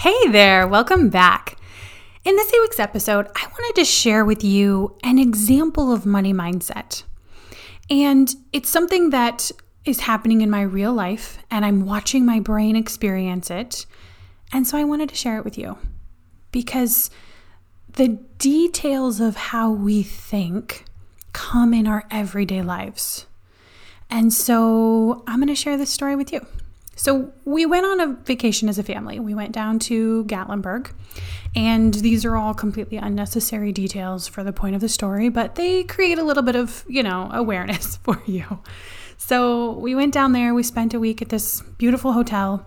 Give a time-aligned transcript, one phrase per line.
[0.00, 1.58] Hey there, welcome back.
[2.24, 7.02] In this week's episode, I wanted to share with you an example of money mindset.
[7.90, 9.50] And it's something that
[9.84, 13.84] is happening in my real life, and I'm watching my brain experience it.
[14.54, 15.76] And so I wanted to share it with you
[16.50, 17.10] because
[17.92, 18.08] the
[18.38, 20.86] details of how we think
[21.34, 23.26] come in our everyday lives.
[24.08, 26.46] And so I'm going to share this story with you.
[27.00, 29.18] So we went on a vacation as a family.
[29.18, 30.90] We went down to Gatlinburg,
[31.56, 35.84] and these are all completely unnecessary details for the point of the story, but they
[35.84, 38.44] create a little bit of, you know, awareness for you.
[39.16, 42.66] So we went down there, we spent a week at this beautiful hotel,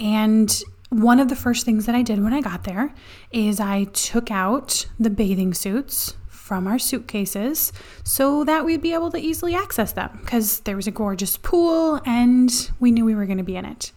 [0.00, 2.94] and one of the first things that I did when I got there
[3.30, 6.14] is I took out the bathing suits
[6.46, 7.72] from our suitcases
[8.04, 12.00] so that we'd be able to easily access them because there was a gorgeous pool
[12.06, 13.90] and we knew we were going to be in it.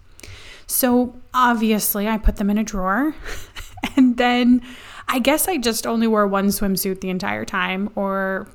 [0.66, 3.14] So obviously, I put them in a drawer
[3.95, 4.64] and then
[5.08, 8.47] I guess I just only wore one swimsuit the entire time, or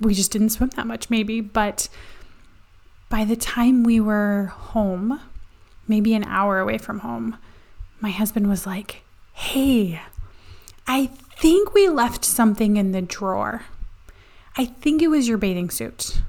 [0.00, 1.42] we just didn't swim that much, maybe.
[1.42, 1.90] But
[3.10, 5.20] by the time we were home,
[5.86, 7.36] maybe an hour away from home,
[8.00, 9.02] my husband was like,
[9.34, 10.00] Hey,
[10.86, 13.62] I think we left something in the drawer.
[14.56, 16.20] I think it was your bathing suit.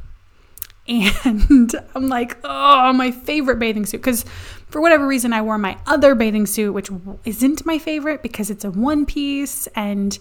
[0.88, 4.02] And I'm like, oh, my favorite bathing suit.
[4.02, 4.25] Because
[4.69, 6.89] for whatever reason, I wore my other bathing suit, which
[7.25, 9.67] isn't my favorite because it's a one piece.
[9.67, 10.17] And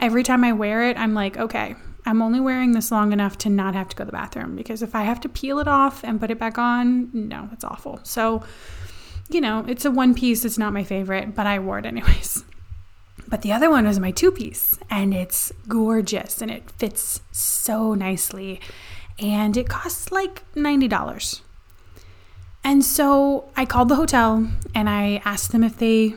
[0.00, 1.76] every time I wear it, I'm like, okay,
[2.06, 4.56] I'm only wearing this long enough to not have to go to the bathroom.
[4.56, 7.64] Because if I have to peel it off and put it back on, no, it's
[7.64, 8.00] awful.
[8.02, 8.42] So,
[9.28, 10.44] you know, it's a one piece.
[10.44, 12.44] It's not my favorite, but I wore it anyways.
[13.28, 17.94] But the other one was my two piece, and it's gorgeous and it fits so
[17.94, 18.60] nicely.
[19.18, 21.40] And it costs like $90.
[22.64, 26.14] And so I called the hotel and I asked them if they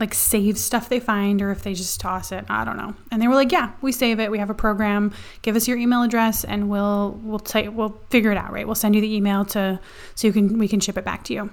[0.00, 2.44] like save stuff they find or if they just toss it.
[2.48, 2.94] I don't know.
[3.12, 4.30] And they were like, "Yeah, we save it.
[4.30, 5.12] We have a program.
[5.42, 8.66] Give us your email address and we'll we'll take we'll figure it out, right?
[8.66, 9.78] We'll send you the email to
[10.16, 11.50] so you can we can ship it back to you."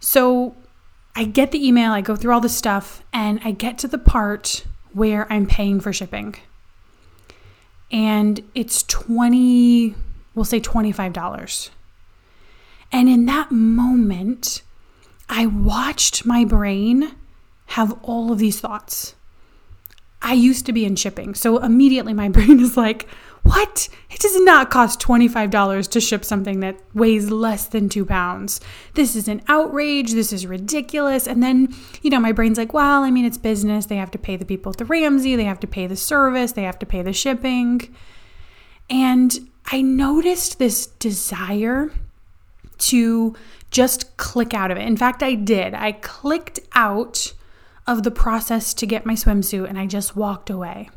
[0.00, 0.54] So
[1.14, 3.98] I get the email, I go through all the stuff, and I get to the
[3.98, 6.36] part where I'm paying for shipping.
[7.90, 9.94] And it's 20,
[10.34, 11.70] we'll say $25.
[12.90, 14.62] And in that moment,
[15.28, 17.14] I watched my brain
[17.66, 19.14] have all of these thoughts.
[20.20, 21.34] I used to be in shipping.
[21.34, 23.08] So immediately my brain is like,
[23.42, 23.88] what?
[24.10, 28.60] It does not cost $25 to ship something that weighs less than two pounds.
[28.94, 30.12] This is an outrage.
[30.12, 31.26] This is ridiculous.
[31.26, 33.86] And then, you know, my brain's like, well, I mean, it's business.
[33.86, 36.52] They have to pay the people at the Ramsey, they have to pay the service,
[36.52, 37.94] they have to pay the shipping.
[38.88, 41.90] And I noticed this desire
[42.78, 43.34] to
[43.70, 44.86] just click out of it.
[44.86, 45.74] In fact, I did.
[45.74, 47.32] I clicked out
[47.86, 50.90] of the process to get my swimsuit and I just walked away.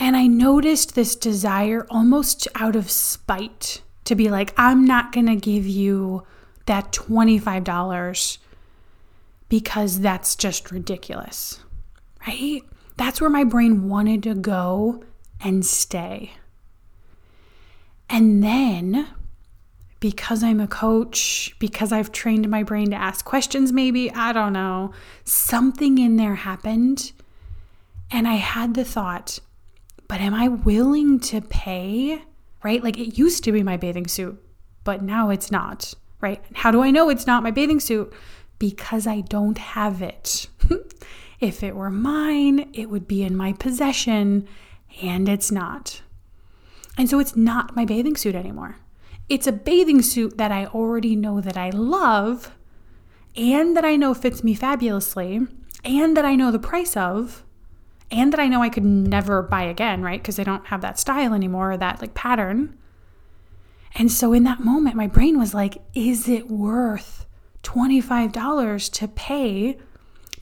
[0.00, 5.26] And I noticed this desire almost out of spite to be like, I'm not going
[5.26, 6.24] to give you
[6.66, 8.38] that $25
[9.48, 11.60] because that's just ridiculous,
[12.26, 12.60] right?
[12.96, 15.02] That's where my brain wanted to go
[15.40, 16.32] and stay.
[18.10, 19.06] And then,
[20.00, 24.52] because I'm a coach, because I've trained my brain to ask questions, maybe, I don't
[24.52, 24.92] know,
[25.24, 27.12] something in there happened.
[28.10, 29.38] And I had the thought,
[30.08, 32.22] but am I willing to pay?
[32.64, 32.82] Right?
[32.82, 34.42] Like it used to be my bathing suit,
[34.84, 35.94] but now it's not.
[36.20, 36.42] Right?
[36.54, 38.12] How do I know it's not my bathing suit?
[38.58, 40.48] Because I don't have it.
[41.40, 44.48] if it were mine, it would be in my possession,
[45.00, 46.02] and it's not.
[46.96, 48.76] And so it's not my bathing suit anymore.
[49.28, 52.50] It's a bathing suit that I already know that I love
[53.36, 55.46] and that I know fits me fabulously
[55.84, 57.44] and that I know the price of
[58.10, 60.20] and that I know I could never buy again, right?
[60.20, 62.78] Because I don't have that style anymore or that like pattern.
[63.94, 67.26] And so in that moment, my brain was like, is it worth
[67.62, 69.78] $25 to pay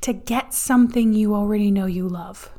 [0.01, 2.51] to get something you already know you love?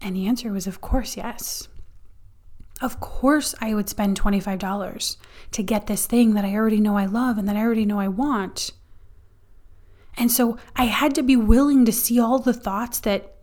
[0.00, 1.68] And the answer was, of course, yes.
[2.80, 5.16] Of course, I would spend $25
[5.52, 8.00] to get this thing that I already know I love and that I already know
[8.00, 8.72] I want.
[10.16, 13.36] And so I had to be willing to see all the thoughts that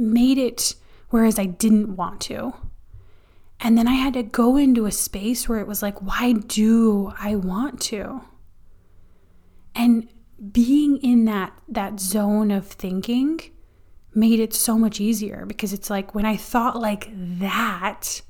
[0.00, 0.74] made it
[1.10, 2.54] whereas I didn't want to.
[3.60, 7.12] And then I had to go into a space where it was like, why do
[7.20, 8.22] I want to?
[9.74, 10.08] And
[10.50, 13.40] being in that that zone of thinking
[14.14, 18.22] made it so much easier because it's like when I thought like that,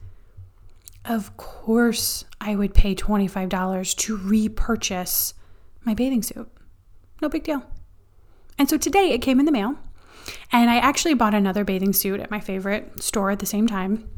[1.05, 5.35] of course I would pay $25 to repurchase
[5.85, 6.51] my bathing suit.
[7.23, 7.63] No big deal.
[8.59, 9.77] And so today it came in the mail,
[10.53, 14.09] and I actually bought another bathing suit at my favorite store at the same time.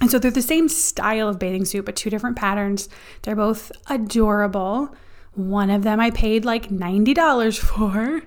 [0.00, 2.88] And so they're the same style of bathing suit, but two different patterns.
[3.22, 4.94] They're both adorable.
[5.34, 8.22] One of them I paid like $90 for,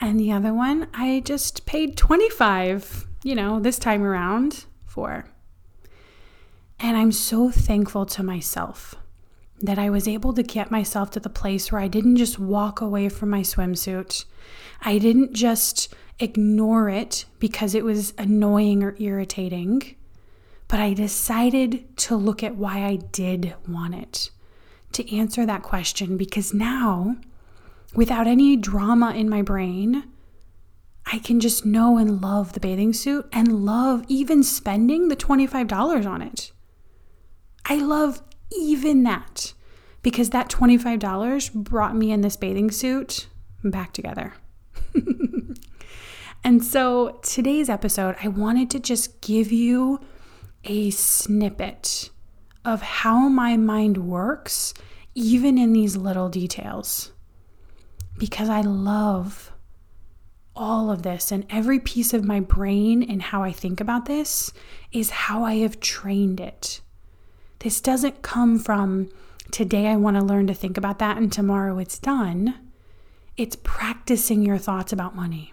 [0.00, 5.26] and the other one I just paid 25, you know, this time around for.
[6.78, 8.94] And I'm so thankful to myself
[9.60, 12.80] that I was able to get myself to the place where I didn't just walk
[12.80, 14.24] away from my swimsuit.
[14.80, 19.96] I didn't just ignore it because it was annoying or irritating,
[20.68, 24.30] but I decided to look at why I did want it,
[24.92, 27.16] to answer that question because now,
[27.94, 30.04] without any drama in my brain,
[31.12, 36.06] I can just know and love the bathing suit and love even spending the $25
[36.06, 36.52] on it.
[37.64, 38.22] I love
[38.52, 39.52] even that
[40.02, 43.28] because that $25 brought me in this bathing suit
[43.62, 44.34] back together.
[46.44, 50.00] and so today's episode, I wanted to just give you
[50.64, 52.10] a snippet
[52.64, 54.74] of how my mind works,
[55.14, 57.12] even in these little details,
[58.18, 59.52] because I love
[60.54, 64.52] all of this and every piece of my brain and how I think about this
[64.92, 66.80] is how I have trained it.
[67.60, 69.10] This doesn't come from
[69.50, 72.54] today I want to learn to think about that and tomorrow it's done.
[73.36, 75.52] It's practicing your thoughts about money.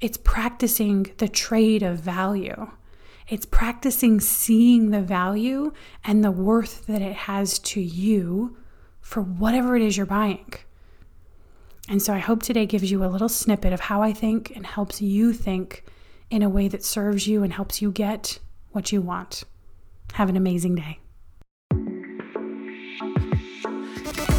[0.00, 2.70] It's practicing the trade of value.
[3.28, 5.72] It's practicing seeing the value
[6.04, 8.56] and the worth that it has to you
[9.02, 10.54] for whatever it is you're buying.
[11.86, 14.64] And so I hope today gives you a little snippet of how I think and
[14.64, 15.84] helps you think
[16.30, 18.38] in a way that serves you and helps you get
[18.70, 19.44] what you want.
[20.14, 21.01] Have an amazing day.